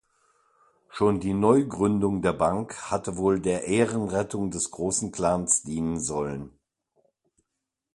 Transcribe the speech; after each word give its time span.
Schon 0.89 1.19
die 1.19 1.35
Neugründung 1.35 2.23
der 2.23 2.33
Bank 2.33 2.89
hatte 2.89 3.17
wohl 3.17 3.39
der 3.39 3.67
Ehrenrettung 3.67 4.49
des 4.49 4.71
großen 4.71 5.11
Clans 5.11 5.61
dienen 5.61 5.99
sollen. 6.01 6.57